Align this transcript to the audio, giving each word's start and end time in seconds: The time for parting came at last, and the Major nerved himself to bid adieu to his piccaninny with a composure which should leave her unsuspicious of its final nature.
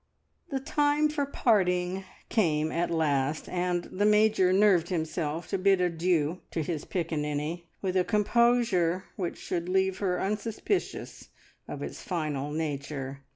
The 0.49 0.59
time 0.59 1.09
for 1.09 1.27
parting 1.27 2.05
came 2.27 2.71
at 2.71 2.89
last, 2.89 3.47
and 3.47 3.83
the 3.83 4.03
Major 4.03 4.51
nerved 4.51 4.89
himself 4.89 5.47
to 5.49 5.59
bid 5.59 5.79
adieu 5.79 6.41
to 6.49 6.63
his 6.63 6.85
piccaninny 6.85 7.67
with 7.83 7.95
a 7.95 8.03
composure 8.03 9.03
which 9.15 9.37
should 9.37 9.69
leave 9.69 9.99
her 9.99 10.19
unsuspicious 10.19 11.29
of 11.67 11.83
its 11.83 12.01
final 12.01 12.51
nature. 12.51 13.21